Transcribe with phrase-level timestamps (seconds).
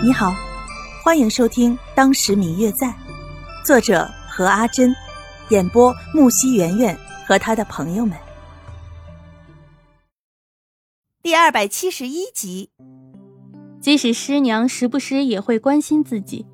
[0.00, 0.32] 你好，
[1.02, 2.86] 欢迎收听《当时明月在》，
[3.64, 4.94] 作者何阿珍，
[5.48, 8.16] 演播木西圆圆和他的朋友们。
[11.20, 12.70] 第二百七十一集。
[13.80, 16.46] 即使师娘时不时也会关心自己，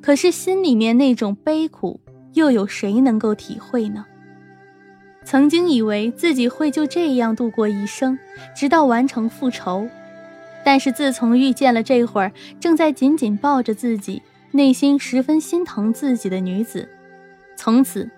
[0.00, 2.00] 可是心里面那种悲苦，
[2.34, 4.06] 又有谁能够体会呢？
[5.24, 8.16] 曾经以为自己会就这样度过一生，
[8.54, 9.88] 直到完成复仇。
[10.64, 14.22] 但是自从遇见了这会儿正在紧紧抱着自己、
[14.52, 16.88] 内心十分心疼自己的女子，
[17.56, 18.08] 从此，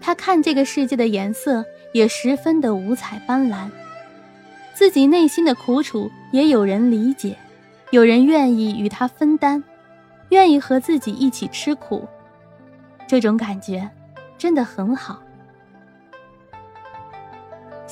[0.00, 3.70] 他看这个世界的颜色也十分的五彩斑斓。
[4.74, 7.36] 自己内心的苦楚也有人理解，
[7.90, 9.62] 有人愿意与他分担，
[10.30, 12.08] 愿意和自己一起吃苦。
[13.06, 13.88] 这种感觉，
[14.36, 15.22] 真的很好。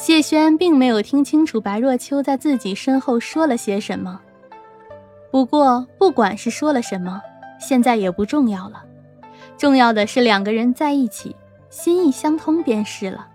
[0.02, 4.20] 谢轩并没有听清楚白若秋在自己身后说了些什么，
[5.30, 7.23] 不过不管是说了什么，
[7.61, 8.83] 现在也不重要了，
[9.56, 11.36] 重要的是两个人在一起，
[11.70, 13.28] 心意相通便是了。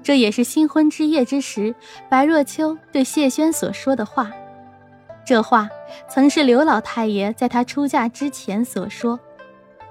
[0.00, 1.74] 这也是新婚之夜之时，
[2.08, 4.30] 白若秋对谢轩所说的话。
[5.24, 5.68] 这话
[6.08, 9.18] 曾是刘老太爷在她出嫁之前所说，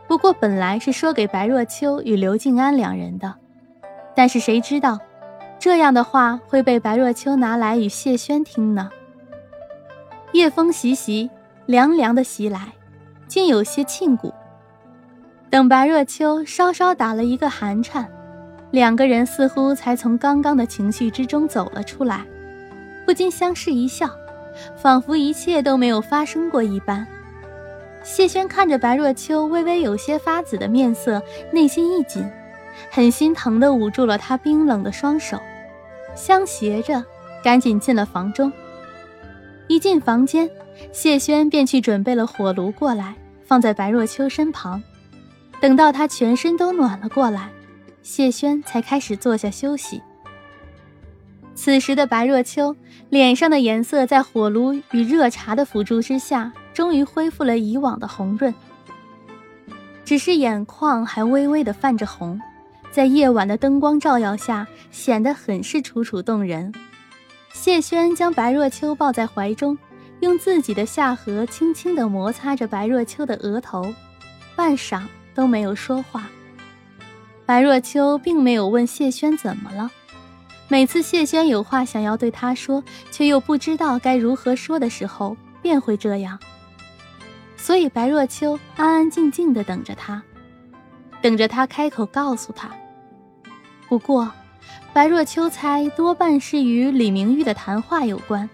[0.08, 3.36] 不过本来是说给白若秋与刘静安两人的，
[4.16, 4.98] 但是谁知道。
[5.60, 8.90] 这样的话会被白若秋拿来与谢轩听呢。
[10.32, 11.30] 夜风习习，
[11.66, 12.74] 凉凉的袭来，
[13.28, 14.34] 竟有些沁骨。
[15.50, 18.08] 等白若秋稍稍打了一个寒颤，
[18.72, 22.26] 两个人似乎才从刚刚的情绪之中走了出来，
[23.06, 24.10] 不禁相视一笑，
[24.76, 27.08] 仿佛一切都没有发生过一般。
[28.04, 32.30] 谢轩看着白若秋微微有些发紫的面色，内心一紧。
[32.92, 35.40] 很心疼地捂住了他冰冷的双手，
[36.16, 37.04] 相携着，
[37.44, 38.52] 赶紧进了房中。
[39.68, 40.50] 一进房间，
[40.92, 43.16] 谢轩便去准备了火炉过来，
[43.46, 44.82] 放在白若秋身旁。
[45.60, 47.50] 等到他全身都暖了过来，
[48.04, 50.02] 谢轩才开始坐下休息。
[51.56, 52.76] 此时的白若秋
[53.10, 58.54] 脸上的颜色，在火炉与热茶的辅助之下，终于恢复了以往的红润，
[60.04, 62.40] 只是眼眶还微微的泛着红。
[62.96, 66.74] 在夜晚的灯光照耀下，显得很是楚楚动人。
[67.52, 69.78] 谢轩将白若秋抱在怀中，
[70.22, 73.94] 用自己的下颌轻轻地摩擦着白若秋的额头，
[74.56, 75.02] 半晌
[75.34, 76.30] 都没有说话。
[77.46, 79.92] 白若秋并没有问谢轩怎么了，
[80.70, 86.40] 每次谢轩有话想要对他说，却又不知道该如何说的时候，便会这样。
[87.58, 90.24] 所以白若秋安安静静地等着他，
[91.22, 92.72] 等着他开口告诉他。
[93.88, 94.32] 不过，
[94.94, 98.50] 白若秋猜多半是与李明玉的谈话有关。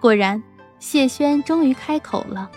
[0.00, 0.42] 果然，
[0.78, 2.50] 谢轩终于开口了：“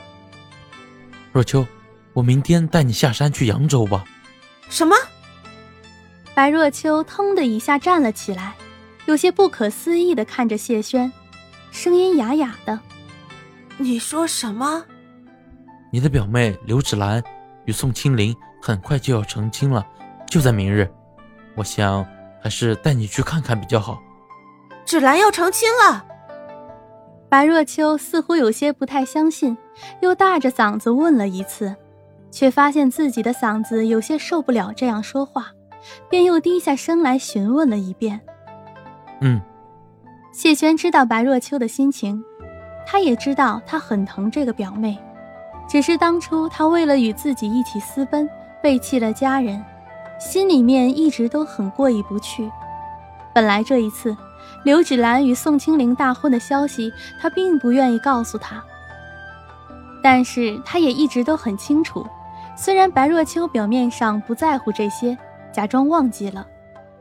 [1.32, 1.66] 若秋，
[2.14, 4.04] 我明天带你下山去扬州吧。”
[4.70, 4.96] 什么？
[6.34, 8.56] 白若秋腾的一下站了起来，
[9.06, 11.12] 有些不可思议的看着谢轩，
[11.72, 12.80] 声音哑哑的
[13.78, 14.84] ：“你说什么？
[15.92, 17.24] 你的表妹刘芷兰
[17.66, 19.86] 与宋清灵很快就要成亲了，
[20.30, 20.90] 就在明日。”
[21.56, 22.06] 我想
[22.42, 24.02] 还是带你去看看比较好。
[24.86, 26.06] 芷兰要成亲了，
[27.30, 29.58] 白若秋似乎有些不太相信，
[30.02, 31.76] 又大着嗓子问了一次，
[32.32, 35.48] 却发现自己的嗓子有些受不了这样说话，
[36.10, 38.20] 便又低下身来询问了一遍。
[39.22, 39.40] 嗯，
[40.32, 42.24] 谢轩知道白若秋的心情，
[42.88, 44.98] 他也知道他很疼这个表妹，
[45.68, 48.28] 只是当初他为了与自己一起私奔，
[48.64, 49.64] 背弃了家人。
[50.20, 52.52] 心里面一直都很过意不去。
[53.34, 54.16] 本来这一次，
[54.66, 56.92] 刘芷兰与宋清灵大婚的消息，
[57.22, 58.62] 他并不愿意告诉她。
[60.04, 62.06] 但是他也一直都很清楚，
[62.58, 65.18] 虽然白若秋表面上不在乎这些，
[65.54, 66.46] 假装忘记了，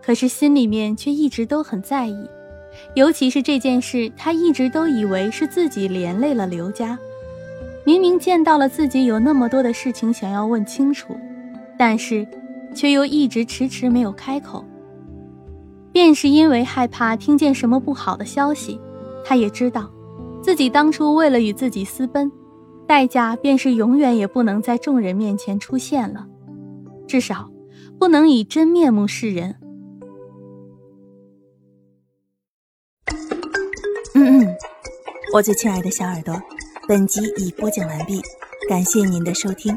[0.01, 2.29] 可是心里面却一直都很在意。
[2.95, 6.97] 尤其是这件事，他一直都以为是自己连累了刘家。
[7.85, 11.17] 明明见到了自己有那么多的事情想要问清楚，
[11.77, 12.25] 但是。
[12.79, 14.65] 却又一直迟迟没有开口，
[15.91, 18.81] 便是因为害怕听见什么不好的消息。
[19.25, 19.91] 他也知道，
[20.41, 22.31] 自己当初为了与自己私奔，
[22.87, 26.29] 代价便是永远也不能在众人面前出现了，
[27.09, 27.51] 至少
[27.99, 29.57] 不能以真面目示人。
[34.15, 34.57] 嗯嗯，
[35.35, 36.41] 我最亲爱的小耳朵，
[36.87, 38.23] 本集已播讲完毕，
[38.69, 39.77] 感谢您的收听。